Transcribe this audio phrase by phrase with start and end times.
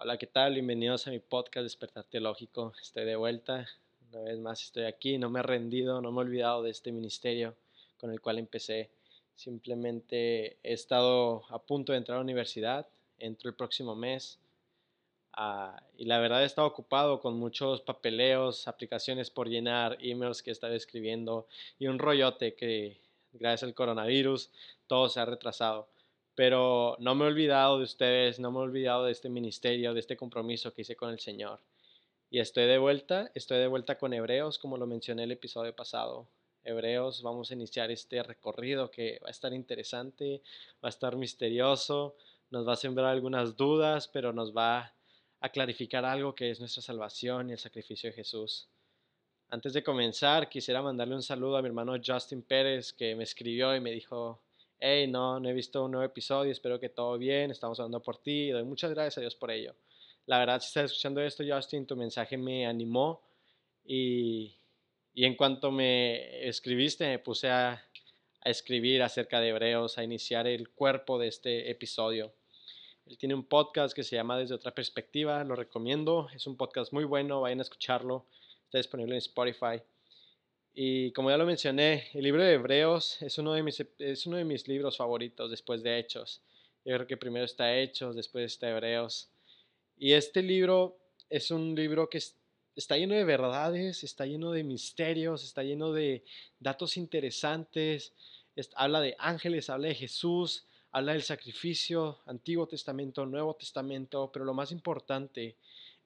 [0.00, 0.54] Hola, ¿qué tal?
[0.54, 2.72] Bienvenidos a mi podcast Despertar Teológico.
[2.80, 3.66] Estoy de vuelta.
[4.12, 5.18] Una vez más estoy aquí.
[5.18, 7.56] No me he rendido, no me he olvidado de este ministerio
[7.98, 8.90] con el cual empecé.
[9.34, 12.86] Simplemente he estado a punto de entrar a la universidad.
[13.18, 14.38] Entro el próximo mes.
[15.32, 20.50] Ah, y la verdad he estado ocupado con muchos papeleos, aplicaciones por llenar, emails que
[20.50, 21.48] he estado escribiendo
[21.80, 23.00] y un rollote que
[23.32, 24.48] gracias al coronavirus
[24.86, 25.88] todo se ha retrasado
[26.38, 29.98] pero no me he olvidado de ustedes, no me he olvidado de este ministerio, de
[29.98, 31.58] este compromiso que hice con el Señor.
[32.30, 36.28] Y estoy de vuelta, estoy de vuelta con Hebreos, como lo mencioné el episodio pasado.
[36.62, 40.40] Hebreos, vamos a iniciar este recorrido que va a estar interesante,
[40.76, 42.14] va a estar misterioso,
[42.50, 44.94] nos va a sembrar algunas dudas, pero nos va
[45.40, 48.68] a clarificar algo que es nuestra salvación y el sacrificio de Jesús.
[49.50, 53.74] Antes de comenzar, quisiera mandarle un saludo a mi hermano Justin Pérez, que me escribió
[53.74, 54.40] y me dijo,
[54.80, 58.18] hey, no, no he visto un nuevo episodio, espero que todo bien, estamos hablando por
[58.22, 59.74] ti, doy muchas gracias a Dios por ello.
[60.26, 63.22] La verdad, si estás escuchando esto, Justin, tu mensaje me animó
[63.84, 64.56] y,
[65.14, 67.72] y en cuanto me escribiste, me puse a,
[68.40, 72.32] a escribir acerca de Hebreos, a iniciar el cuerpo de este episodio.
[73.06, 76.92] Él tiene un podcast que se llama Desde otra perspectiva, lo recomiendo, es un podcast
[76.92, 78.26] muy bueno, vayan a escucharlo,
[78.66, 79.82] está disponible en Spotify.
[80.80, 84.36] Y como ya lo mencioné, el libro de Hebreos es uno de mis, es uno
[84.36, 86.40] de mis libros favoritos después de Hechos.
[86.84, 89.28] Yo creo que primero está Hechos, después está Hebreos.
[89.96, 90.96] Y este libro
[91.28, 92.22] es un libro que
[92.76, 96.22] está lleno de verdades, está lleno de misterios, está lleno de
[96.60, 98.12] datos interesantes.
[98.76, 104.54] habla de ángeles, habla de Jesús, habla del sacrificio, Antiguo Testamento, Nuevo Testamento, pero lo
[104.54, 105.56] más importante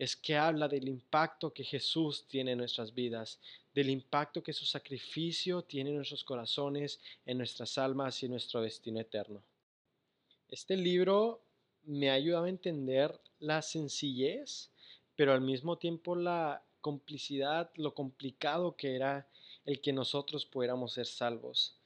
[0.03, 3.39] es que habla del impacto que Jesús tiene en nuestras vidas,
[3.73, 8.63] del impacto que su sacrificio tiene en nuestros corazones, en nuestras almas y en nuestro
[8.63, 9.45] destino eterno.
[10.49, 11.41] Este libro
[11.85, 14.71] me ha ayudado a entender la sencillez,
[15.15, 19.29] pero al mismo tiempo la complicidad, lo complicado que era
[19.65, 21.77] el que nosotros pudiéramos ser salvos.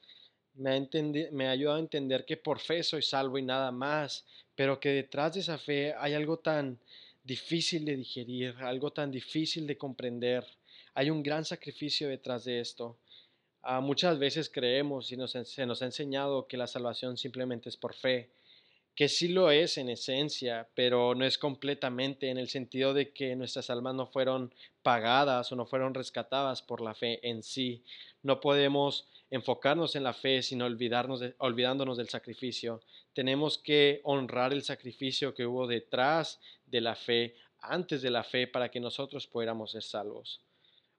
[0.55, 0.87] Me ha,
[1.31, 4.25] me ha ayudado a entender que por fe soy salvo y nada más,
[4.55, 6.79] pero que detrás de esa fe hay algo tan
[7.27, 10.45] difícil de digerir, algo tan difícil de comprender.
[10.93, 12.97] Hay un gran sacrificio detrás de esto.
[13.61, 17.93] Ah, muchas veces creemos y se nos ha enseñado que la salvación simplemente es por
[17.93, 18.29] fe,
[18.95, 23.35] que sí lo es en esencia, pero no es completamente en el sentido de que
[23.35, 27.83] nuestras almas no fueron pagadas o no fueron rescatadas por la fe en sí.
[28.23, 32.81] No podemos enfocarnos en la fe sino olvidarnos olvidándonos del sacrificio.
[33.17, 38.45] Tenemos que honrar el sacrificio que hubo detrás de la fe, antes de la fe,
[38.45, 40.39] para que nosotros pudiéramos ser salvos.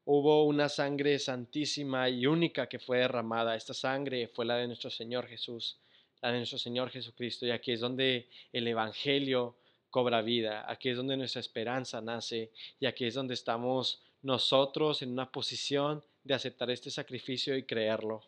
[0.05, 3.55] Hubo una sangre santísima y única que fue derramada.
[3.55, 5.79] Esta sangre fue la de nuestro Señor Jesús
[6.21, 7.47] la de nuestro Señor Jesucristo.
[7.47, 9.55] Y aquí es donde el Evangelio
[9.89, 12.50] cobra vida, aquí es donde nuestra esperanza nace
[12.81, 18.25] y aquí es donde estamos nosotros en una posición de aceptar este sacrificio y creerlo.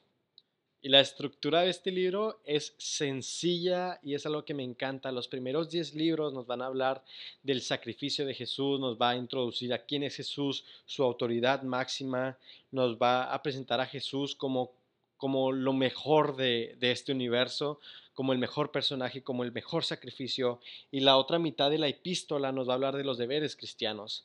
[0.82, 5.12] Y la estructura de este libro es sencilla y es algo que me encanta.
[5.12, 7.04] Los primeros 10 libros nos van a hablar
[7.42, 12.38] del sacrificio de Jesús, nos va a introducir a quién es Jesús, su autoridad máxima,
[12.70, 14.72] nos va a presentar a Jesús como
[15.20, 17.78] como lo mejor de, este universo,
[18.14, 20.60] como el mejor personaje, como el mejor sacrificio.
[20.90, 24.24] Y la otra mitad de la epístola nos va a hablar de los deberes cristianos,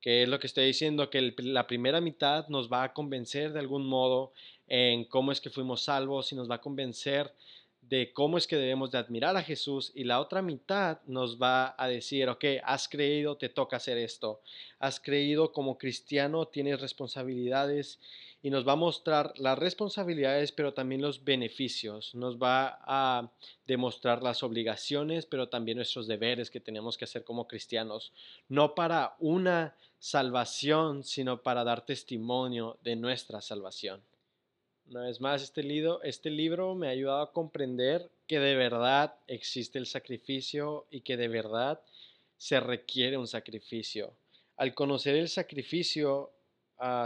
[0.00, 3.58] que es lo que estoy diciendo, que la primera mitad nos va a convencer de
[3.58, 4.32] algún modo
[4.70, 7.34] en cómo es que fuimos salvos y nos va a convencer
[7.82, 11.74] de cómo es que debemos de admirar a Jesús y la otra mitad nos va
[11.76, 14.42] a decir, ok, has creído, te toca hacer esto,
[14.78, 17.98] has creído como cristiano, tienes responsabilidades
[18.42, 22.14] y nos va a mostrar las responsabilidades, pero también los beneficios.
[22.14, 23.28] Nos va a
[23.66, 28.12] demostrar las obligaciones, pero también nuestros deberes que tenemos que hacer como cristianos.
[28.48, 34.00] No para una salvación, sino para dar testimonio de nuestra salvación.
[34.90, 39.14] Una vez más, este libro, este libro me ha ayudado a comprender que de verdad
[39.28, 41.80] existe el sacrificio y que de verdad
[42.36, 44.12] se requiere un sacrificio.
[44.56, 46.32] Al conocer el sacrificio,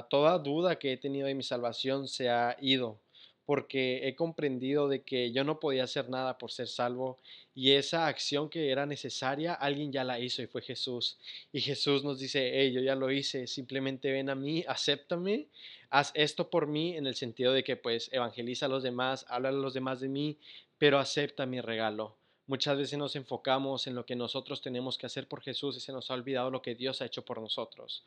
[0.09, 2.99] toda duda que he tenido de mi salvación se ha ido,
[3.47, 7.19] porque he comprendido de que yo no podía hacer nada por ser salvo
[7.55, 11.19] y esa acción que era necesaria, alguien ya la hizo y fue Jesús.
[11.53, 15.47] Y Jesús nos dice, hey, yo ya lo hice, simplemente ven a mí, acéptame,
[15.91, 19.51] haz esto por mí en el sentido de que pues evangeliza a los demás, habla
[19.51, 20.39] a los demás de mí,
[20.79, 22.17] pero acepta mi regalo.
[22.47, 25.93] Muchas veces nos enfocamos en lo que nosotros tenemos que hacer por Jesús y se
[25.93, 28.05] nos ha olvidado lo que Dios ha hecho por nosotros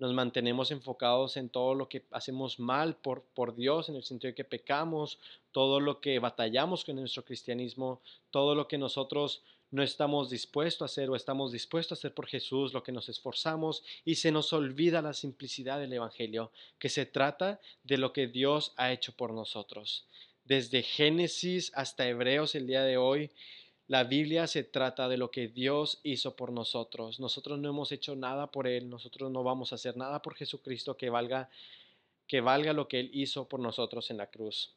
[0.00, 4.30] nos mantenemos enfocados en todo lo que hacemos mal por, por Dios, en el sentido
[4.30, 5.18] de que pecamos,
[5.52, 8.00] todo lo que batallamos con nuestro cristianismo,
[8.30, 12.26] todo lo que nosotros no estamos dispuestos a hacer o estamos dispuestos a hacer por
[12.26, 17.04] Jesús lo que nos esforzamos y se nos olvida la simplicidad del Evangelio, que se
[17.04, 20.06] trata de lo que Dios ha hecho por nosotros.
[20.46, 23.30] Desde Génesis hasta Hebreos el día de hoy,
[23.90, 27.18] la Biblia se trata de lo que Dios hizo por nosotros.
[27.18, 30.96] Nosotros no hemos hecho nada por Él, nosotros no vamos a hacer nada por Jesucristo
[30.96, 31.50] que valga,
[32.28, 34.72] que valga lo que Él hizo por nosotros en la cruz.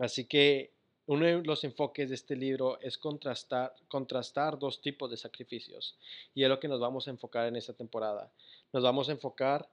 [0.00, 0.72] Así que
[1.06, 5.96] uno de los enfoques de este libro es contrastar, contrastar dos tipos de sacrificios
[6.34, 8.32] y es lo que nos vamos a enfocar en esta temporada.
[8.72, 9.68] Nos vamos a enfocar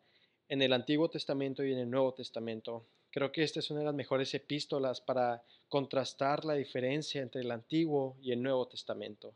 [0.47, 2.85] en el Antiguo Testamento y en el Nuevo Testamento.
[3.13, 7.51] Creo que esta es una de las mejores epístolas para contrastar la diferencia entre el
[7.51, 9.35] Antiguo y el Nuevo Testamento.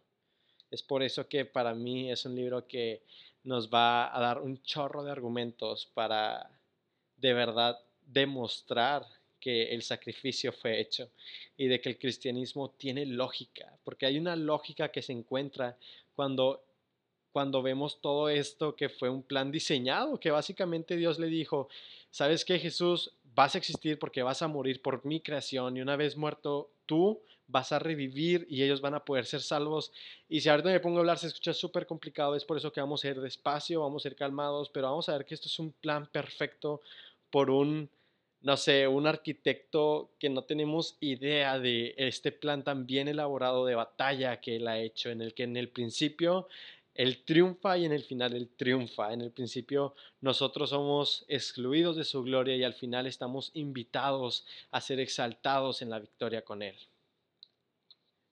[0.72, 3.04] Es por eso que para mí es un libro que
[3.44, 6.50] nos va a dar un chorro de argumentos para
[7.18, 9.06] de verdad demostrar
[9.40, 11.12] que el sacrificio fue hecho
[11.56, 15.78] y de que el cristianismo tiene lógica, porque hay una lógica que se encuentra
[16.16, 16.64] cuando
[17.38, 21.70] cuando vemos todo esto que fue un plan diseñado, que básicamente Dios le dijo,
[22.10, 23.14] ¿sabes qué Jesús?
[23.38, 27.22] Vas a existir porque vas a morir por mi creación y una vez muerto tú
[27.46, 29.92] vas a revivir y ellos van a poder ser salvos.
[30.28, 32.82] Y si ahorita me pongo a hablar se escucha súper complicado, es por eso que
[32.82, 35.60] vamos a ir despacio, vamos a ir calmados, pero vamos a ver que esto es
[35.60, 36.82] un plan perfecto
[37.30, 37.92] por un
[38.42, 43.76] no sé, un arquitecto que no tenemos idea de este plan tan bien elaborado de
[43.76, 46.48] batalla que él ha hecho, en el que en el principio
[46.98, 49.14] él triunfa y en el final él triunfa.
[49.14, 54.82] En el principio nosotros somos excluidos de su gloria y al final estamos invitados a
[54.82, 56.76] ser exaltados en la victoria con él.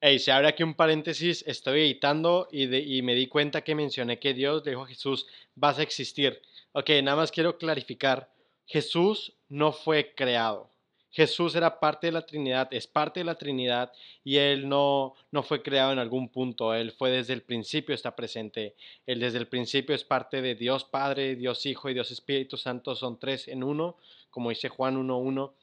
[0.01, 4.19] Hey, se abre aquí un paréntesis, estoy editando y, y me di cuenta que mencioné
[4.19, 6.41] que Dios le dijo a Jesús, vas a existir.
[6.73, 8.29] Ok, nada más quiero clarificar
[8.65, 10.74] Jesús no fue creado.
[11.15, 13.93] Jesús era parte de la Trinidad, es parte de la Trinidad
[14.25, 18.17] y Él no, no fue creado en algún punto, Él fue desde el principio, está
[18.17, 18.75] presente.
[19.05, 22.95] Él desde el principio es parte de Dios Padre, Dios Hijo y Dios Espíritu Santo,
[22.95, 23.95] son tres en uno,
[24.29, 25.53] como dice Juan 1.1.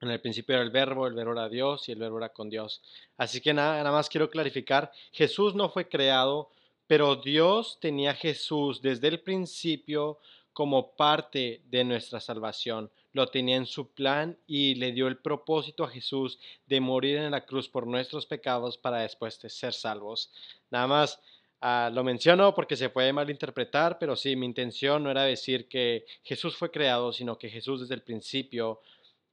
[0.00, 2.50] En el principio era el verbo, el verbo era Dios y el verbo era con
[2.50, 2.82] Dios.
[3.16, 6.50] Así que nada, nada más quiero clarificar, Jesús no fue creado,
[6.88, 10.18] pero Dios tenía a Jesús desde el principio
[10.52, 12.90] como parte de nuestra salvación.
[13.14, 17.30] Lo tenía en su plan y le dio el propósito a Jesús de morir en
[17.30, 20.30] la cruz por nuestros pecados para después de ser salvos.
[20.70, 21.20] Nada más
[21.62, 26.04] ah, lo menciono porque se puede malinterpretar, pero sí, mi intención no era decir que
[26.22, 28.80] Jesús fue creado, sino que Jesús desde el principio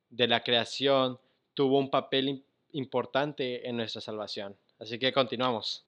[0.09, 1.19] de la creación
[1.53, 2.43] tuvo un papel
[2.73, 4.55] importante en nuestra salvación.
[4.79, 5.85] Así que continuamos.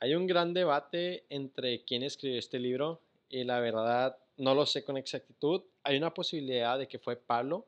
[0.00, 4.82] Hay un gran debate entre quién escribió este libro y la verdad no lo sé
[4.82, 5.62] con exactitud.
[5.84, 7.64] Hay una posibilidad de que fue Pablo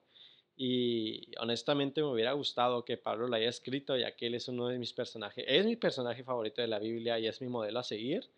[0.56, 4.66] y honestamente me hubiera gustado que Pablo lo haya escrito ya que él es uno
[4.66, 7.84] de mis personajes, es mi personaje favorito de la Biblia y es mi modelo a
[7.84, 8.28] seguir,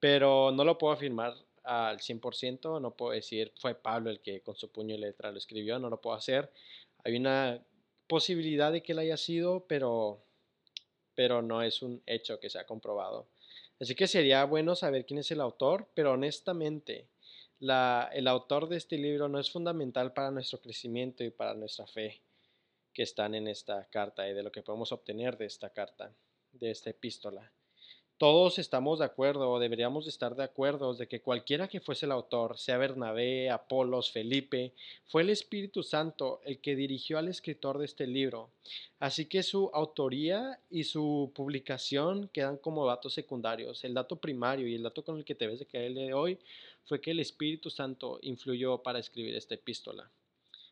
[0.00, 4.56] pero no lo puedo afirmar al 100%, no puedo decir fue Pablo el que con
[4.56, 6.50] su puño y letra lo escribió, no lo puedo hacer.
[7.04, 7.62] Hay una
[8.06, 10.22] posibilidad de que él haya sido, pero,
[11.14, 13.26] pero no es un hecho que se ha comprobado.
[13.80, 17.06] Así que sería bueno saber quién es el autor, pero honestamente,
[17.60, 22.20] el autor de este libro no es fundamental para nuestro crecimiento y para nuestra fe
[22.92, 26.12] que están en esta carta y de lo que podemos obtener de esta carta,
[26.52, 27.50] de esta epístola.
[28.18, 32.10] Todos estamos de acuerdo o deberíamos estar de acuerdo de que cualquiera que fuese el
[32.10, 34.72] autor, sea Bernabé, Apolos, Felipe,
[35.06, 38.50] fue el Espíritu Santo el que dirigió al escritor de este libro.
[38.98, 43.84] Así que su autoría y su publicación quedan como datos secundarios.
[43.84, 46.40] El dato primario y el dato con el que te ves de que hoy
[46.88, 50.10] fue que el Espíritu Santo influyó para escribir esta epístola.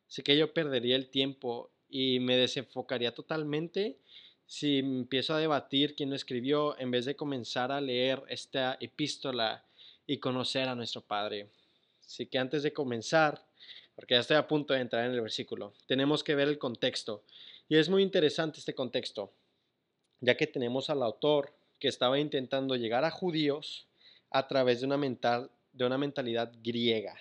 [0.08, 3.98] Así que yo perdería el tiempo y me desenfocaría totalmente
[4.46, 9.64] si empiezo a debatir quién lo escribió en vez de comenzar a leer esta epístola
[10.06, 11.50] y conocer a nuestro Padre.
[12.00, 13.44] Así que antes de comenzar,
[13.94, 17.24] porque ya estoy a punto de entrar en el versículo, tenemos que ver el contexto.
[17.68, 19.32] Y es muy interesante este contexto,
[20.20, 23.86] ya que tenemos al autor que estaba intentando llegar a judíos
[24.30, 27.16] a través de una, mental, de una mentalidad griega.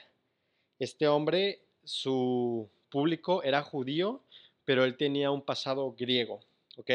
[0.79, 4.23] Este hombre, su público era judío,
[4.63, 6.41] pero él tenía un pasado griego.
[6.77, 6.91] ¿ok?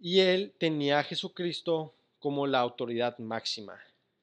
[0.00, 3.78] Y él tenía a Jesucristo como la autoridad máxima.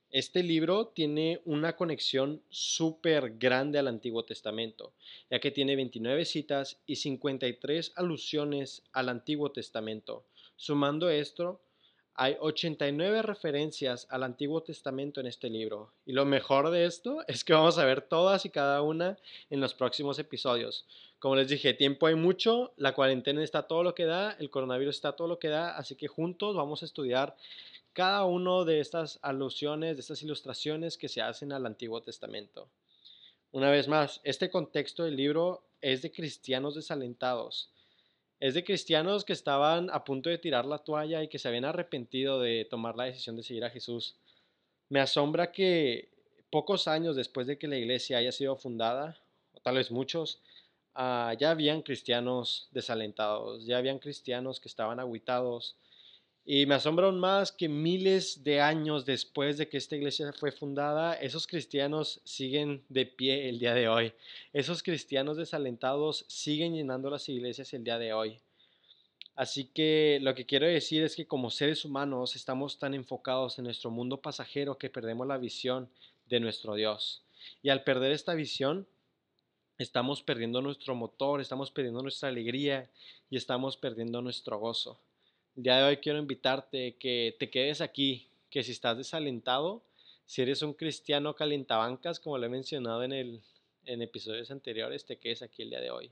[0.10, 4.94] Este libro tiene una conexión súper grande al Antiguo Testamento,
[5.32, 10.26] ya que tiene 29 citas y 53 alusiones al Antiguo Testamento.
[10.56, 11.62] Sumando esto,
[12.16, 15.92] Hay 89 referencias al Antiguo Testamento en este libro.
[16.06, 19.18] Y lo mejor de esto es que vamos a ver todas y cada una
[19.50, 20.86] en los próximos episodios.
[21.18, 24.96] Como les dije, tiempo hay mucho, la cuarentena está todo lo que da, el coronavirus
[24.96, 27.36] está todo lo que da, así que juntos vamos a estudiar
[27.94, 32.68] cada uno de estas alusiones, de estas ilustraciones que se hacen al Antiguo Testamento.
[33.52, 37.73] Una vez más, este contexto del libro es de cristianos desalentados
[38.44, 41.64] es de cristianos que estaban a punto de tirar la toalla y que se habían
[41.64, 44.18] arrepentido de tomar la decisión de seguir a Jesús.
[44.90, 46.10] Me asombra que
[46.50, 49.18] pocos años después de que la iglesia haya sido fundada,
[49.54, 50.42] o tal vez muchos,
[50.94, 55.78] ah, ya habían cristianos desalentados, ya habían cristianos que estaban aguitados.
[56.46, 60.52] Y me asombra aún más que miles de años después de que esta iglesia fue
[60.52, 64.14] fundada, esos cristianos siguen de pie el día de hoy.
[64.52, 68.42] Esos cristianos desalentados siguen llenando las iglesias el día de hoy.
[69.36, 73.64] Así que lo que quiero decir es que como seres humanos estamos tan enfocados en
[73.64, 75.90] nuestro mundo pasajero que perdemos la visión
[76.28, 77.24] de nuestro Dios.
[77.62, 78.86] Y al perder esta visión,
[79.78, 82.90] estamos perdiendo nuestro motor, estamos perdiendo nuestra alegría
[83.30, 85.00] y estamos perdiendo nuestro gozo.
[85.56, 89.84] El día de hoy quiero invitarte que te quedes aquí, que si estás desalentado,
[90.26, 93.44] si eres un cristiano calentabancas, como lo he mencionado en, el,
[93.86, 96.12] en episodios anteriores, te quedes aquí el día de hoy.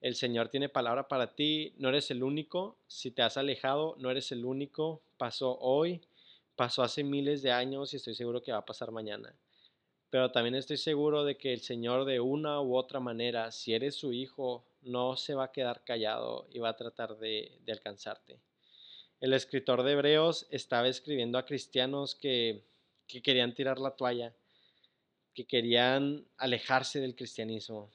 [0.00, 4.10] El Señor tiene palabra para ti, no eres el único, si te has alejado, no
[4.10, 6.00] eres el único, pasó hoy,
[6.56, 9.36] pasó hace miles de años y estoy seguro que va a pasar mañana.
[10.10, 13.94] Pero también estoy seguro de que el Señor de una u otra manera, si eres
[13.94, 18.40] su hijo, no se va a quedar callado y va a tratar de, de alcanzarte.
[19.20, 22.62] El escritor de Hebreos estaba escribiendo a cristianos que,
[23.08, 24.32] querían tirar la toalla,
[25.34, 27.90] que querían alejarse del cristianismo.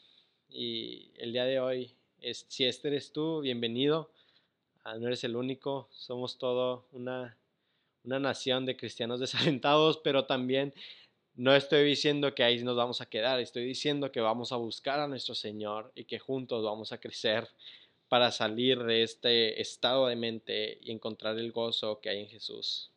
[0.50, 1.96] Y el día de hoy,
[2.50, 4.12] si este eres tú, bienvenido.
[4.84, 7.38] Ah, no eres el único, somos todo una,
[8.04, 10.74] una nación de cristianos desalentados, pero también
[11.36, 15.00] no estoy diciendo que ahí nos vamos a quedar, estoy diciendo que vamos a buscar
[15.00, 17.48] a nuestro Señor y que juntos vamos a crecer
[18.14, 22.92] para salir de este estado de mente y encontrar el gozo que hay en Jesús.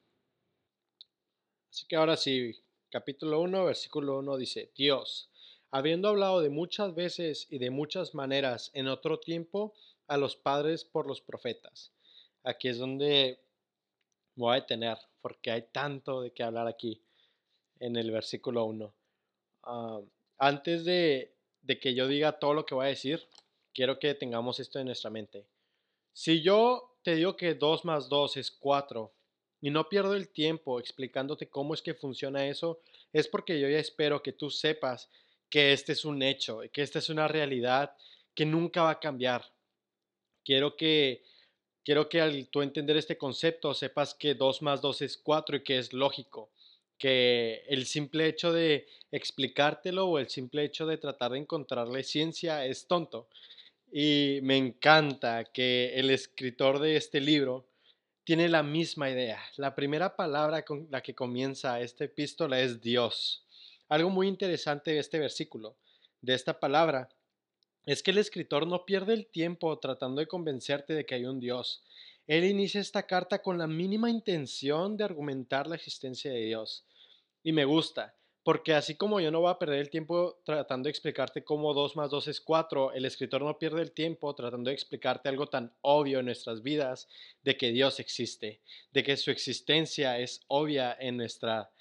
[1.70, 2.54] Así que ahora sí,
[2.90, 5.30] capítulo 1, versículo 1 dice, Dios,
[5.70, 9.72] habiendo hablado de muchas veces y de muchas maneras en otro tiempo
[10.06, 11.94] a los padres por los profetas.
[12.44, 13.40] Aquí es donde
[14.34, 17.00] voy a detener, porque hay tanto de qué hablar aquí
[17.80, 18.94] en el versículo 1.
[19.62, 19.98] Ah,
[20.36, 21.32] antes de,
[21.62, 23.26] de que yo diga todo lo que voy a decir,
[23.76, 25.44] quiero que tengamos esto en nuestra mente.
[26.14, 29.12] Si yo te digo que 2 más 2 es 4
[29.60, 32.80] y no pierdo el tiempo explicándote cómo es que funciona eso,
[33.12, 35.10] es porque yo ya espero que tú sepas
[35.50, 37.94] que este es un hecho, que esta es una realidad
[38.34, 39.44] que nunca va a cambiar.
[40.42, 41.22] Quiero que,
[41.84, 45.64] quiero que al tú entender este concepto sepas que 2 más 2 es 4 y
[45.64, 46.50] que es lógico,
[46.96, 52.64] que el simple hecho de explicártelo o el simple hecho de tratar de encontrarle ciencia
[52.64, 53.28] es tonto.
[53.90, 57.66] Y me encanta que el escritor de este libro
[58.24, 59.40] tiene la misma idea.
[59.56, 63.44] La primera palabra con la que comienza esta epístola es Dios.
[63.88, 65.76] Algo muy interesante de este versículo,
[66.20, 67.08] de esta palabra,
[67.84, 71.38] es que el escritor no pierde el tiempo tratando de convencerte de que hay un
[71.38, 71.84] Dios.
[72.26, 76.84] Él inicia esta carta con la mínima intención de argumentar la existencia de Dios.
[77.44, 80.90] Y me gusta, porque así como yo no voy a perder el tiempo tratando de
[80.90, 84.74] explicarte cómo 2 más 2 es 4, el escritor no pierde el tiempo tratando de
[84.74, 87.08] explicarte algo tan obvio en nuestras vidas
[87.42, 88.60] de que Dios existe,
[88.92, 91.72] de que su existencia es obvia en, nuestra,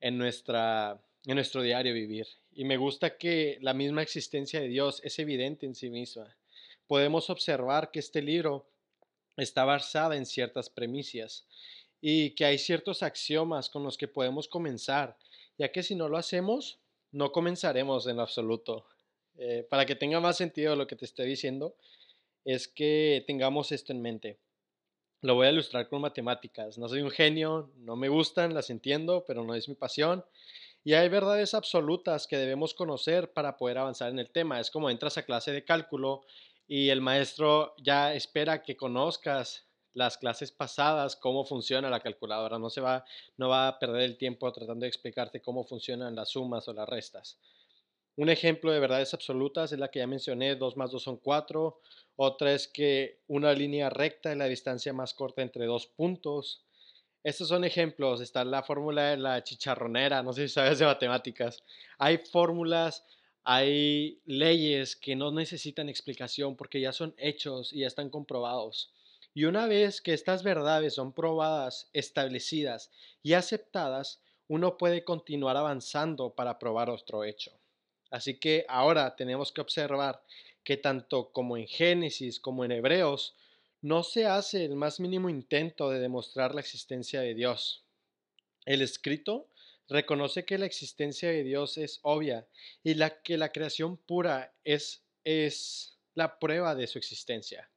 [0.00, 2.26] en, nuestra, en nuestro diario vivir.
[2.54, 6.34] Y me gusta que la misma existencia de Dios es evidente en sí misma.
[6.86, 8.64] Podemos observar que este libro
[9.36, 11.44] está basada en ciertas premisas
[12.00, 15.18] y que hay ciertos axiomas con los que podemos comenzar
[15.58, 16.80] ya que si no lo hacemos,
[17.12, 18.86] no comenzaremos en absoluto.
[19.36, 21.76] Eh, para que tenga más sentido lo que te estoy diciendo,
[22.44, 24.38] es que tengamos esto en mente.
[25.20, 26.76] Lo voy a ilustrar con matemáticas.
[26.76, 30.24] No soy un genio, no me gustan, las entiendo, pero no es mi pasión.
[30.84, 34.60] Y hay verdades absolutas que debemos conocer para poder avanzar en el tema.
[34.60, 36.26] Es como entras a clase de cálculo
[36.66, 42.58] y el maestro ya espera que conozcas las clases pasadas cómo funciona la calculadora.
[42.58, 43.04] No se va,
[43.36, 46.88] no va a perder el tiempo tratando de explicarte cómo funcionan las sumas o las
[46.88, 47.38] restas.
[48.16, 51.80] Un ejemplo de verdades absolutas es la que ya mencioné, 2 más 2 son 4.
[52.16, 56.64] Otra es que una línea recta es la distancia más corta entre dos puntos.
[57.24, 58.20] Estos son ejemplos.
[58.20, 61.62] Está la fórmula de la chicharronera, no sé si sabes de matemáticas.
[61.98, 63.04] Hay fórmulas,
[63.42, 68.92] hay leyes que no necesitan explicación porque ya son hechos y ya están comprobados.
[69.34, 72.90] Y una vez que estas verdades son probadas, establecidas
[73.22, 77.52] y aceptadas, uno puede continuar avanzando para probar otro hecho.
[78.10, 80.22] Así que ahora tenemos que observar
[80.62, 83.34] que tanto como en Génesis como en Hebreos,
[83.82, 87.84] no se hace el más mínimo intento de demostrar la existencia de Dios.
[88.64, 89.48] El escrito
[89.88, 92.46] reconoce que la existencia de Dios es obvia
[92.82, 97.68] y la que la creación pura es, es la prueba de su existencia.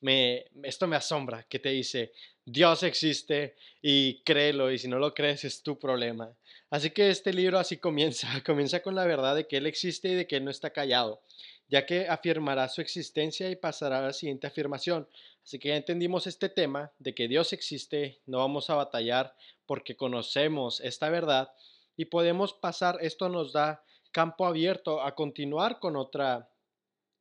[0.00, 2.12] Me, esto me asombra, que te dice,
[2.44, 6.34] Dios existe y créelo y si no lo crees es tu problema.
[6.70, 10.14] Así que este libro así comienza, comienza con la verdad de que Él existe y
[10.14, 11.22] de que Él no está callado,
[11.68, 15.08] ya que afirmará su existencia y pasará a la siguiente afirmación.
[15.44, 19.34] Así que ya entendimos este tema de que Dios existe, no vamos a batallar
[19.66, 21.52] porque conocemos esta verdad
[21.96, 26.49] y podemos pasar, esto nos da campo abierto a continuar con otra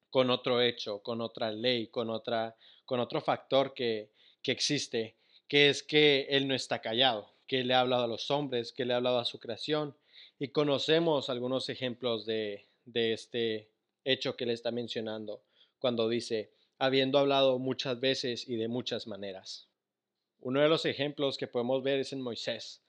[0.10, 4.10] con otro hecho, con otra ley, con otra con otro factor que,
[4.42, 5.16] que existe,
[5.48, 8.84] que es que él no está callado, que le ha hablado a los hombres, que
[8.86, 9.96] le ha hablado a su creación
[10.40, 13.70] y conocemos algunos ejemplos de, de este
[14.06, 15.44] hecho que le está mencionando
[15.78, 19.68] cuando dice habiendo hablado muchas veces y de muchas maneras.
[20.40, 22.82] Uno de los ejemplos que podemos ver es en Moisés.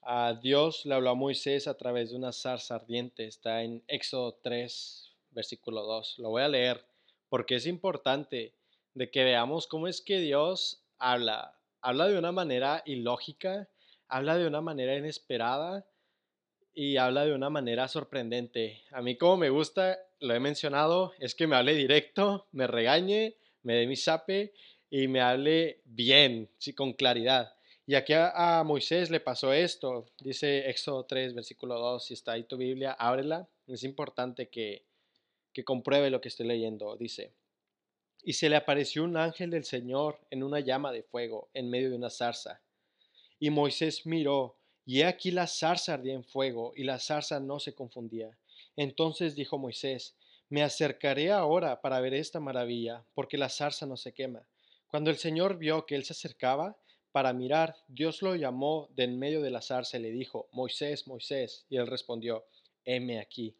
[0.00, 3.26] A Dios le habló a Moisés a través de una zarza ardiente.
[3.26, 5.03] Está en Éxodo 3,
[5.34, 6.18] versículo 2.
[6.18, 6.84] Lo voy a leer
[7.28, 8.54] porque es importante
[8.94, 11.58] de que veamos cómo es que Dios habla.
[11.80, 13.68] Habla de una manera ilógica,
[14.08, 15.86] habla de una manera inesperada
[16.72, 18.82] y habla de una manera sorprendente.
[18.90, 23.36] A mí como me gusta, lo he mencionado, es que me hable directo, me regañe,
[23.62, 24.54] me dé mi sape
[24.90, 27.54] y me hable bien, sí, con claridad.
[27.86, 32.44] Y aquí a, Moisés le pasó esto, dice Éxodo 3, versículo 2, si está ahí
[32.44, 33.46] tu Biblia, ábrela.
[33.66, 34.84] Es importante que,
[35.54, 36.96] que compruebe lo que estoy leyendo.
[36.96, 37.32] Dice,
[38.22, 41.90] y se le apareció un ángel del Señor en una llama de fuego en medio
[41.90, 42.60] de una zarza.
[43.38, 47.60] Y Moisés miró, y he aquí la zarza ardía en fuego, y la zarza no
[47.60, 48.36] se confundía.
[48.76, 50.16] Entonces dijo Moisés,
[50.48, 54.46] me acercaré ahora para ver esta maravilla, porque la zarza no se quema.
[54.88, 56.76] Cuando el Señor vio que él se acercaba
[57.12, 61.06] para mirar, Dios lo llamó de en medio de la zarza y le dijo, Moisés,
[61.06, 62.46] Moisés, y él respondió,
[62.84, 63.56] heme aquí.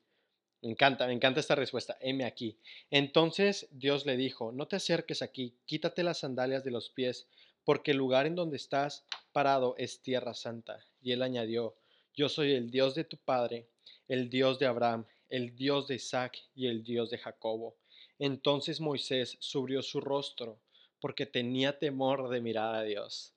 [0.65, 2.57] Me encanta, me encanta esta respuesta, heme aquí.
[2.91, 7.29] Entonces Dios le dijo, no te acerques aquí, quítate las sandalias de los pies,
[7.65, 10.83] porque el lugar en donde estás parado es tierra santa.
[11.03, 11.77] Y él añadió,
[12.15, 13.69] yo soy el Dios de tu Padre,
[14.09, 17.77] el Dios de Abraham, el Dios de Isaac y el Dios de Jacobo.
[18.19, 20.59] Entonces Moisés subió su rostro,
[20.99, 23.35] porque tenía temor de mirar a Dios.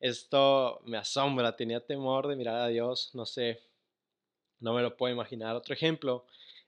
[0.00, 3.62] Esto me asombra, tenía temor de mirar a Dios, no sé,
[4.58, 5.54] no me lo puedo imaginar.
[5.54, 6.26] Otro ejemplo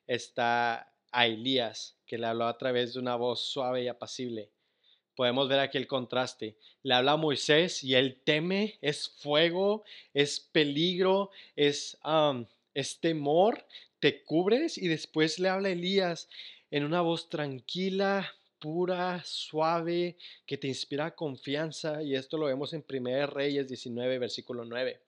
[0.09, 4.51] está a Elías, que le habló a través de una voz suave y apacible
[5.19, 6.55] podemos ver aquí el contraste.
[6.85, 9.83] Le habla a Moisés y él teme, es fuego,
[10.15, 11.99] es peligro, es,
[13.01, 13.67] temor,
[13.99, 16.29] te cubres y después le habla a Elías
[16.71, 20.17] en una voz tranquila, pura, suave,
[20.47, 25.01] que te inspira confianza y esto lo vemos en Primera de Reyes 19, versículo 9.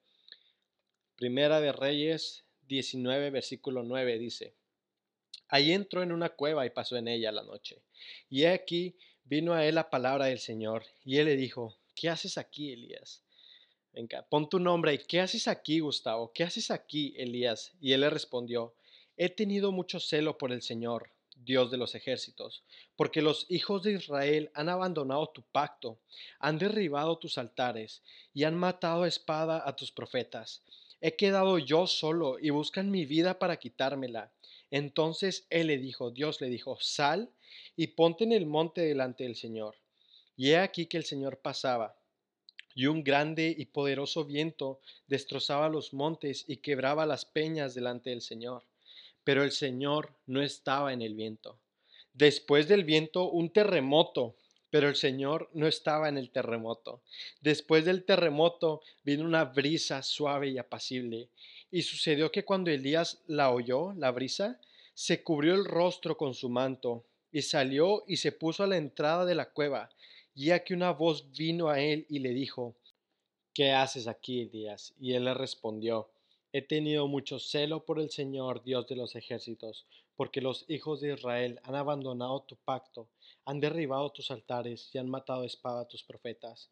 [1.15, 4.55] Primera de Reyes 19, versículo 9 dice,
[5.51, 7.81] Ahí entró en una cueva y pasó en ella la noche.
[8.29, 12.37] Y aquí vino a él la palabra del Señor y él le dijo, ¿qué haces
[12.37, 13.21] aquí, Elías?
[13.91, 16.31] Venga, pon tu nombre y ¿qué haces aquí, Gustavo?
[16.33, 17.73] ¿Qué haces aquí, Elías?
[17.81, 18.73] Y él le respondió,
[19.17, 22.63] he tenido mucho celo por el Señor, Dios de los ejércitos,
[22.95, 25.99] porque los hijos de Israel han abandonado tu pacto,
[26.39, 30.63] han derribado tus altares y han matado a espada a tus profetas.
[31.01, 34.31] He quedado yo solo y buscan mi vida para quitármela.
[34.71, 37.29] Entonces él le dijo, Dios le dijo, sal
[37.75, 39.75] y ponte en el monte delante del Señor.
[40.35, 41.95] Y he aquí que el Señor pasaba,
[42.73, 48.21] y un grande y poderoso viento destrozaba los montes y quebraba las peñas delante del
[48.21, 48.63] Señor.
[49.23, 51.59] Pero el Señor no estaba en el viento.
[52.13, 54.35] Después del viento un terremoto,
[54.69, 57.01] pero el Señor no estaba en el terremoto.
[57.41, 61.29] Después del terremoto vino una brisa suave y apacible.
[61.71, 64.59] Y sucedió que cuando Elías la oyó, la brisa,
[64.93, 69.25] se cubrió el rostro con su manto y salió y se puso a la entrada
[69.25, 69.89] de la cueva.
[70.35, 72.75] Y aquí una voz vino a él y le dijo,
[73.53, 74.93] ¿qué haces aquí, Elías?
[74.99, 76.09] Y él le respondió,
[76.51, 81.13] he tenido mucho celo por el Señor, Dios de los ejércitos, porque los hijos de
[81.13, 83.07] Israel han abandonado tu pacto,
[83.45, 86.69] han derribado tus altares y han matado a espada a tus profetas.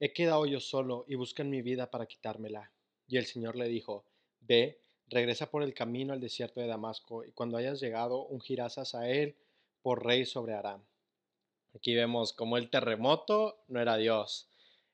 [0.00, 2.70] He quedado yo solo y buscan mi vida para quitármela.
[3.08, 4.04] Y el Señor le dijo,
[4.48, 9.08] Ve, regresa por el camino al desierto de Damasco, y cuando hayas llegado ungirás a
[9.08, 9.36] él
[9.82, 10.82] por rey sobre Aram.
[11.74, 14.48] Aquí vemos como el terremoto no era Dios,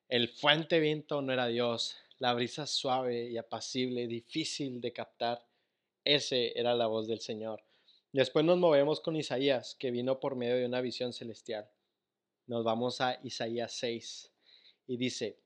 [0.09, 5.47] el fuente viento no era Dios, la brisa suave y apacible, difícil de captar,
[6.05, 7.65] ese era la voz del Señor.
[8.13, 11.69] Después nos movemos con Isaías, que vino por medio de una visión celestial.
[12.47, 14.31] Nos vamos a Isaías 6
[14.87, 15.39] y dice,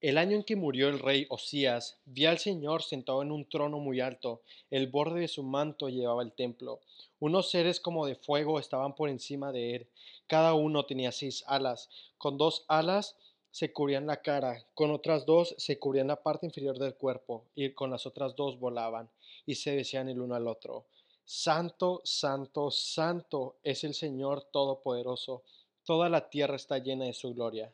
[0.00, 3.78] el año en que murió el rey Osías, vi al Señor sentado en un trono
[3.78, 6.80] muy alto, el borde de su manto llevaba el templo.
[7.18, 9.86] Unos seres como de fuego estaban por encima de él,
[10.26, 13.16] cada uno tenía seis alas, con dos alas
[13.50, 17.70] se cubrían la cara, con otras dos se cubrían la parte inferior del cuerpo, y
[17.70, 19.08] con las otras dos volaban,
[19.46, 20.84] y se decían el uno al otro,
[21.24, 25.42] Santo, Santo, Santo es el Señor Todopoderoso,
[25.84, 27.72] toda la tierra está llena de su gloria.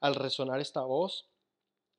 [0.00, 1.26] Al resonar esta voz,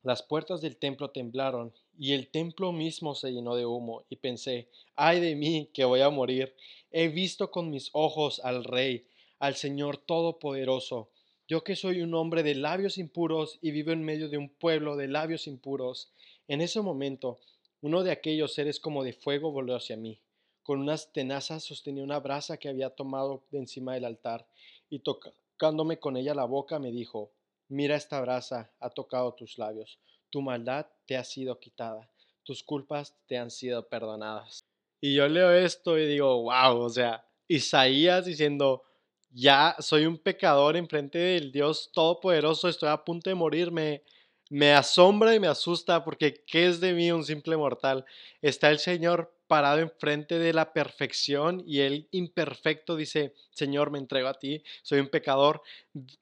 [0.04, 4.68] las puertas del templo temblaron y el templo mismo se llenó de humo y pensé,
[4.96, 6.54] ay de mí que voy a morir.
[6.92, 9.08] He visto con mis ojos al Rey,
[9.40, 11.10] al Señor Todopoderoso.
[11.48, 14.98] Yo que soy un hombre de labios impuros y vivo en medio de un pueblo
[14.98, 16.12] de labios impuros.
[16.50, 17.40] En ese momento,
[17.82, 20.20] uno de aquellos seres como de fuego volvió hacia mí.
[20.64, 24.48] Con unas tenazas sostenía una brasa que había tomado de encima del altar
[24.90, 27.32] y tocándome con ella la boca me dijo,
[27.74, 29.98] Mira esta brasa ha tocado tus labios,
[30.30, 32.08] tu maldad te ha sido quitada,
[32.44, 34.60] tus culpas te han sido perdonadas.
[35.02, 38.84] Y yo leo esto y digo, wow, o sea, Isaías diciendo,
[39.32, 44.04] ya soy un pecador en frente del Dios Todopoderoso, estoy a punto de morirme.
[44.52, 48.06] Me asombra y me asusta porque ¿qué es de mí un simple mortal?
[48.44, 54.28] Está el Señor parado enfrente de la perfección y el imperfecto dice, Señor, me entrego
[54.28, 55.62] a ti, soy un pecador,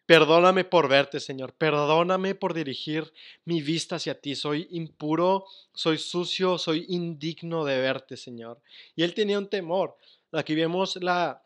[0.06, 3.14] perdóname por verte, Señor, perdóname por dirigir
[3.46, 8.62] mi vista hacia ti, soy impuro, soy sucio, soy indigno de verte, Señor.
[8.96, 9.98] Y él tenía un temor.
[10.32, 11.44] Aquí vemos la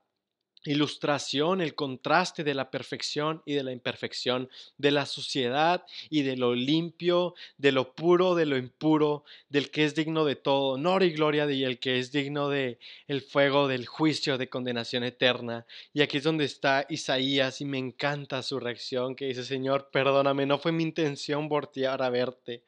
[0.65, 6.35] ilustración, el contraste de la perfección y de la imperfección, de la suciedad y de
[6.35, 11.03] lo limpio, de lo puro, de lo impuro, del que es digno de todo honor
[11.03, 15.65] y gloria y el que es digno de el fuego del juicio de condenación eterna.
[15.93, 20.45] Y aquí es donde está Isaías y me encanta su reacción que dice, "Señor, perdóname,
[20.45, 22.63] no fue mi intención voltear a verte."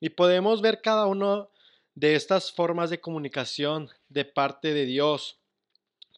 [0.00, 1.50] Y podemos ver cada uno
[1.94, 5.39] de estas formas de comunicación de parte de Dios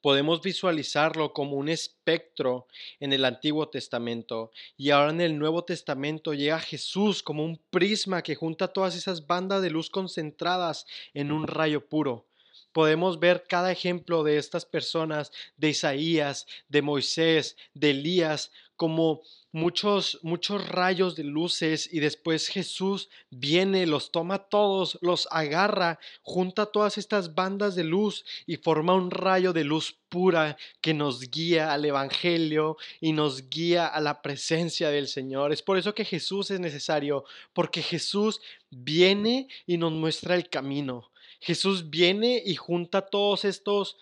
[0.03, 2.67] podemos visualizarlo como un espectro
[3.01, 8.23] en el Antiguo Testamento y ahora en el Nuevo Testamento llega Jesús como un prisma
[8.23, 12.27] que junta todas esas bandas de luz concentradas en un rayo puro.
[12.73, 20.19] Podemos ver cada ejemplo de estas personas, de Isaías, de Moisés, de Elías, como muchos,
[20.23, 26.99] muchos rayos de luces y después Jesús viene, los toma todos, los agarra, junta todas
[26.99, 31.85] estas bandas de luz y forma un rayo de luz pura que nos guía al
[31.85, 35.53] Evangelio y nos guía a la presencia del Señor.
[35.53, 41.12] Es por eso que Jesús es necesario, porque Jesús viene y nos muestra el camino.
[41.43, 43.99] Jesús viene y junta todos estos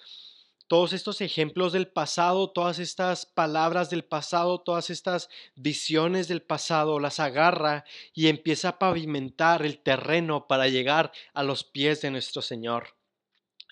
[0.69, 7.01] todos estos ejemplos del pasado, todas estas palabras del pasado, todas estas visiones del pasado,
[7.01, 12.41] las agarra y empieza a pavimentar el terreno para llegar a los pies de nuestro
[12.41, 12.95] Señor.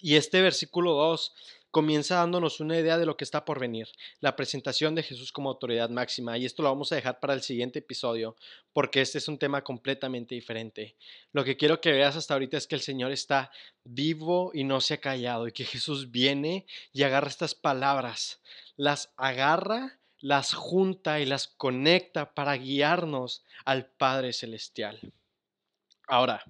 [0.00, 1.32] Y este versículo 2
[1.70, 3.88] comienza dándonos una idea de lo que está por venir,
[4.20, 6.38] la presentación de Jesús como autoridad máxima.
[6.38, 8.36] Y esto lo vamos a dejar para el siguiente episodio,
[8.72, 10.96] porque este es un tema completamente diferente.
[11.32, 13.50] Lo que quiero que veas hasta ahorita es que el Señor está
[13.84, 18.40] vivo y no se ha callado, y que Jesús viene y agarra estas palabras,
[18.76, 25.00] las agarra, las junta y las conecta para guiarnos al Padre Celestial.
[26.06, 26.42] Ahora,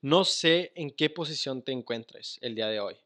[0.00, 2.96] no sé en qué posición te encuentres el día de hoy.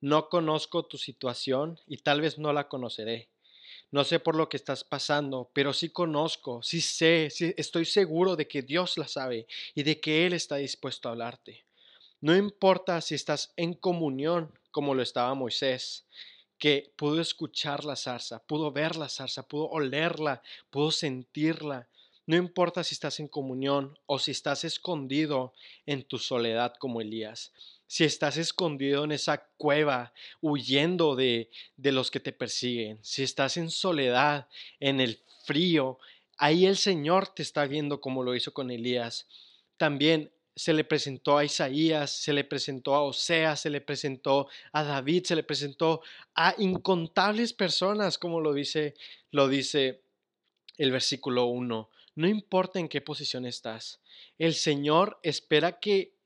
[0.00, 3.30] No conozco tu situación y tal vez no la conoceré.
[3.90, 8.46] No sé por lo que estás pasando, pero sí conozco, sí sé, estoy seguro de
[8.46, 11.64] que Dios la sabe y de que Él está dispuesto a hablarte.
[12.20, 16.06] No importa si estás en comunión como lo estaba Moisés,
[16.58, 21.88] que pudo escuchar la zarza, pudo ver la zarza, pudo olerla, pudo sentirla.
[22.28, 25.54] No importa si estás en comunión o si estás escondido
[25.86, 27.52] en tu soledad como Elías
[27.88, 30.12] si estás escondido en esa cueva,
[30.42, 34.46] huyendo de, de los que te persiguen, si estás en soledad,
[34.78, 35.98] en el frío,
[36.36, 39.26] ahí el Señor te está viendo como lo hizo con Elías.
[39.78, 44.84] También se le presentó a Isaías, se le presentó a Oseas, se le presentó a
[44.84, 46.02] David, se le presentó
[46.34, 48.96] a incontables personas, como lo dice,
[49.30, 50.02] lo dice
[50.76, 51.88] el versículo 1.
[52.18, 54.00] No importa en qué posición estás,
[54.38, 56.18] el Señor espera que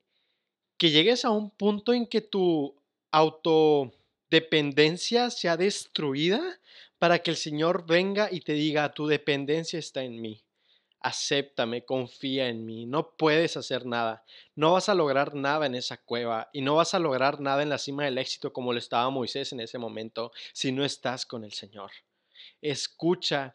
[0.83, 2.74] que llegues a un punto en que tu
[3.12, 6.59] autodependencia sea destruida
[6.98, 10.42] para que el Señor venga y te diga, tu dependencia está en mí.
[10.98, 12.87] Acéptame, confía en mí.
[12.87, 14.24] No puedes hacer nada.
[14.57, 17.68] No vas a lograr nada en esa cueva y no vas a lograr nada en
[17.68, 21.44] la cima del éxito como lo estaba Moisés en ese momento si no estás con
[21.44, 21.92] el Señor.
[22.61, 23.55] Escucha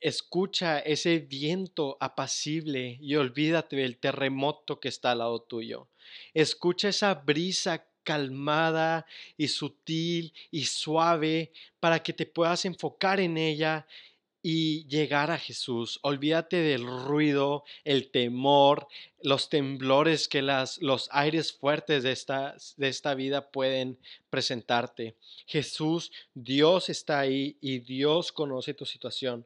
[0.00, 5.88] escucha ese viento apacible y olvídate del terremoto que está al lado tuyo.
[6.34, 9.04] Escucha esa brisa calmada
[9.36, 13.86] y sutil y suave para que te puedas enfocar en ella
[14.42, 15.98] y llegar a Jesús.
[16.02, 18.86] Olvídate del ruido, el temor,
[19.22, 23.98] los temblores que las, los aires fuertes de esta, de esta vida pueden
[24.30, 25.16] presentarte.
[25.46, 29.44] Jesús, Dios está ahí y Dios conoce tu situación.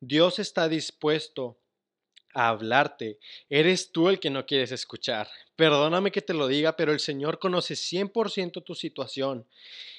[0.00, 1.58] Dios está dispuesto
[2.32, 3.18] a hablarte.
[3.48, 5.28] Eres tú el que no quieres escuchar.
[5.56, 9.46] Perdóname que te lo diga, pero el Señor conoce 100% tu situación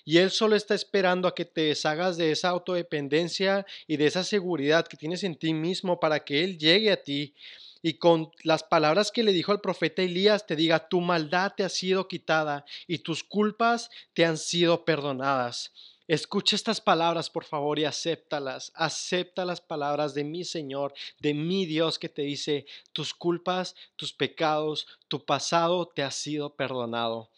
[0.04, 4.24] y Él solo está esperando a que te deshagas de esa autodependencia y de esa
[4.24, 7.36] seguridad que tienes en ti mismo para que Él llegue a ti
[7.84, 11.64] y con las palabras que le dijo al profeta Elías te diga, tu maldad te
[11.64, 15.72] ha sido quitada y tus culpas te han sido perdonadas.
[16.12, 18.74] Escucha estas palabras, por favor, y acéptalas.
[18.76, 24.12] Acepta las palabras de mi Señor, de mi Dios, que te dice, tus culpas, tus
[24.12, 27.30] pecados, tu pasado te ha sido perdonado.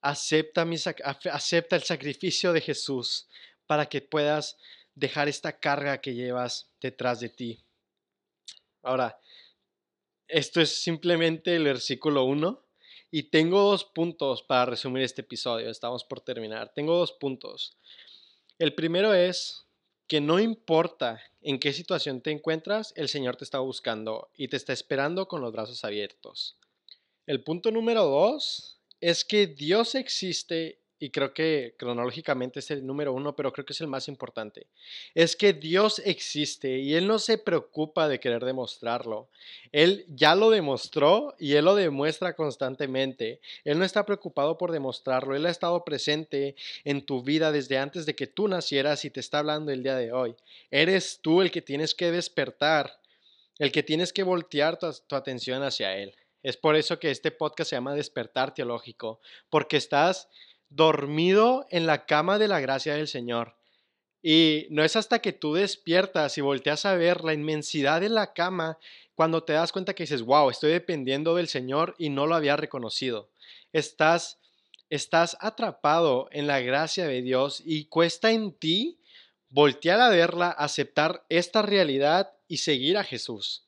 [0.00, 3.26] Acepta, el sacrificio de Jesús
[3.66, 4.56] para que puedas
[4.94, 7.64] dejar esta carga que llevas detrás de ti.
[8.84, 9.18] Ahora,
[10.28, 12.64] esto es simplemente el versículo 1
[13.10, 15.68] y tengo dos puntos para resumir este episodio.
[15.68, 16.72] Estamos por terminar.
[16.72, 17.76] Tengo dos puntos.
[18.60, 19.64] El primero es
[20.06, 24.58] que no importa en qué situación te encuentras, el Señor te está buscando y te
[24.58, 26.58] está esperando con los brazos abiertos.
[27.24, 33.14] El punto número dos es que Dios existe y creo que cronológicamente es el número
[33.14, 34.66] uno, pero creo que es el más importante,
[35.14, 39.28] es que Dios existe y Él no se preocupa de querer demostrarlo.
[39.72, 43.40] Él ya lo demostró y Él lo demuestra constantemente.
[43.64, 48.04] Él no está preocupado por demostrarlo, Él ha estado presente en tu vida desde antes
[48.04, 50.36] de que tú nacieras y te está hablando el día de hoy.
[50.70, 53.00] Eres tú el que tienes que despertar,
[53.58, 56.14] el que tienes que voltear tu, atención hacia Él.
[56.42, 60.28] Es por eso que este podcast se llama Despertar Teológico, porque estás
[60.70, 63.56] dormido en la cama de la gracia del Señor.
[64.22, 68.32] Y no es hasta que tú despiertas y volteas a ver la inmensidad de la
[68.32, 68.78] cama
[69.14, 72.56] cuando te das cuenta que dices, wow, estoy dependiendo del Señor y no lo había
[72.56, 73.30] reconocido.
[73.72, 74.38] Estás,
[74.88, 78.98] estás atrapado en la gracia de Dios y cuesta en ti
[79.50, 83.64] voltear a verla, aceptar esta realidad y seguir a Jesús.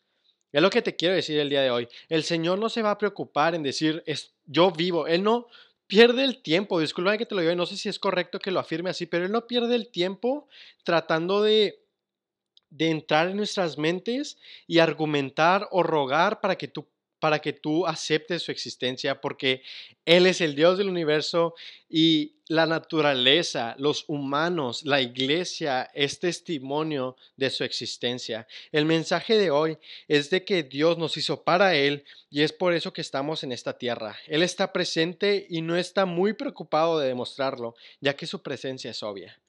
[0.52, 1.88] Es lo que te quiero decir el día de hoy.
[2.08, 5.06] El Señor no se va a preocupar en decir, es, yo vivo.
[5.06, 5.46] Él no,
[5.92, 8.60] pierde el tiempo, disculpa que te lo diga, no sé si es correcto que lo
[8.60, 10.48] afirme así, pero él no pierde el tiempo
[10.84, 11.84] tratando de,
[12.70, 16.88] de entrar en nuestras mentes y argumentar o rogar para que tú
[17.22, 19.62] para que tú aceptes su existencia, porque
[20.04, 21.54] Él es el Dios del universo
[21.88, 28.48] y la naturaleza, los humanos, la iglesia es testimonio de su existencia.
[28.72, 32.74] El mensaje de hoy es de que Dios nos hizo para Él y es por
[32.74, 34.16] eso que estamos en esta tierra.
[34.26, 39.00] Él está presente y no está muy preocupado de demostrarlo, ya que su presencia es
[39.00, 39.40] obvia.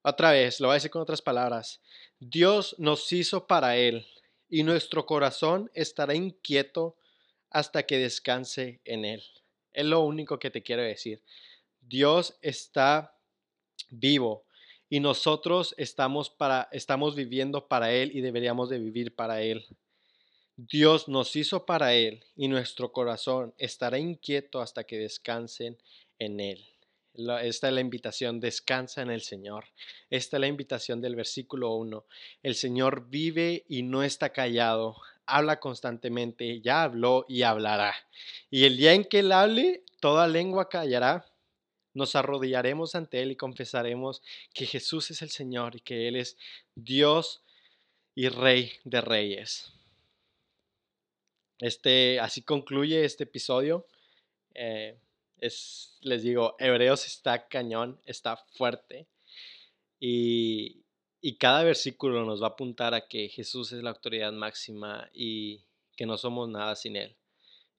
[0.00, 1.82] Otra vez, lo voy a decir con otras palabras.
[2.18, 4.06] Dios nos hizo para Él
[4.48, 6.96] y nuestro corazón estará inquieto
[7.50, 9.22] hasta que descanse en Él.
[9.72, 11.22] Es lo único que te quiero decir.
[11.80, 13.16] Dios está
[13.90, 14.44] vivo
[14.88, 19.66] y nosotros estamos, para, estamos viviendo para Él y deberíamos de vivir para Él.
[20.56, 25.78] Dios nos hizo para Él y nuestro corazón estará inquieto hasta que descansen
[26.18, 26.73] en Él.
[27.14, 29.66] Esta es la invitación, descansa en el Señor.
[30.10, 32.04] Esta es la invitación del versículo 1.
[32.42, 37.94] El Señor vive y no está callado, habla constantemente, ya habló y hablará.
[38.50, 41.24] Y el día en que Él hable, toda lengua callará.
[41.92, 44.20] Nos arrodillaremos ante Él y confesaremos
[44.52, 46.36] que Jesús es el Señor y que Él es
[46.74, 47.44] Dios
[48.16, 49.72] y Rey de Reyes.
[51.60, 53.86] Este, así concluye este episodio.
[54.54, 54.98] Eh,
[55.38, 59.08] es, les digo, Hebreos está cañón, está fuerte.
[60.00, 60.84] Y,
[61.20, 65.64] y cada versículo nos va a apuntar a que Jesús es la autoridad máxima y
[65.96, 67.16] que no somos nada sin Él.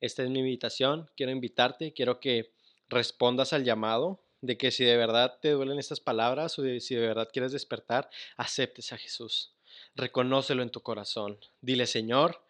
[0.01, 1.09] Esta es mi invitación.
[1.15, 2.53] Quiero invitarte, quiero que
[2.89, 7.01] respondas al llamado de que si de verdad te duelen estas palabras o si de
[7.01, 9.53] verdad quieres despertar, aceptes a Jesús.
[9.95, 11.39] Reconócelo en tu corazón.
[11.61, 12.44] Dile, Señor,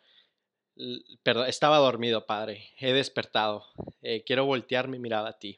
[1.23, 2.69] Perdón, estaba dormido, Padre.
[2.79, 3.65] He despertado.
[4.01, 5.55] Eh, quiero voltear mi mirada a ti.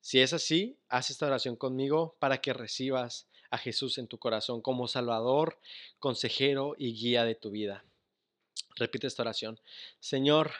[0.00, 4.60] Si es así, haz esta oración conmigo para que recibas a Jesús en tu corazón
[4.60, 5.58] como Salvador,
[5.98, 7.84] consejero y guía de tu vida.
[8.76, 9.58] Repite esta oración.
[9.98, 10.52] Señor,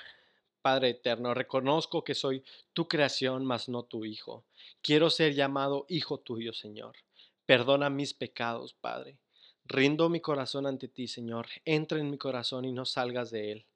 [0.62, 4.44] Padre eterno, reconozco que soy tu creación, mas no tu hijo.
[4.82, 6.96] Quiero ser llamado hijo tuyo, Señor.
[7.46, 9.18] Perdona mis pecados, Padre.
[9.68, 11.46] Rindo mi corazón ante ti, Señor.
[11.66, 13.66] Entra en mi corazón y no salgas de él.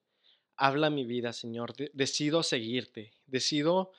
[0.57, 1.73] Habla mi vida, Señor.
[1.93, 3.13] decido seguirte.
[3.27, 3.91] Decido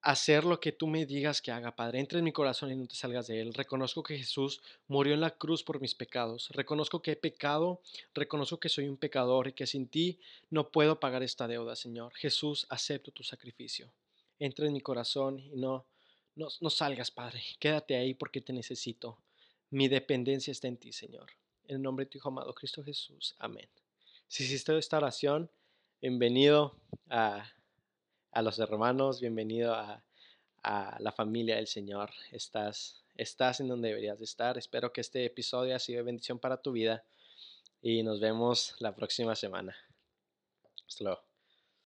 [0.00, 1.98] hacer lo que tú me digas que haga, Padre.
[1.98, 3.52] Entra en mi corazón y no te salgas de él.
[3.52, 6.50] Reconozco que Jesús murió en la cruz por mis pecados.
[6.50, 7.80] Reconozco que he pecado.
[8.14, 10.20] Reconozco que soy un pecador y que sin ti
[10.50, 12.12] no puedo pagar esta deuda, Señor.
[12.14, 13.90] Jesús, acepto tu sacrificio.
[14.38, 15.84] Entra en mi corazón y no,
[16.36, 17.42] no, salgas, Padre.
[17.58, 19.18] Quédate ahí porque te necesito.
[19.70, 21.30] Mi dependencia está en ti, Señor.
[21.66, 23.34] En el nombre de tu Hijo amado, Cristo Jesús.
[23.38, 23.68] Amén.
[24.28, 25.50] Si hiciste esta oración,
[26.00, 26.76] bienvenido
[27.08, 27.50] a
[28.34, 30.02] a los hermanos, bienvenido a,
[30.98, 32.10] la familia del Señor.
[32.32, 34.56] Estás, estás en donde deberías de estar.
[34.56, 37.04] Espero que este episodio haya sido de bendición para tu vida
[37.82, 39.76] y nos vemos la próxima semana.
[40.86, 41.23] Hasta luego.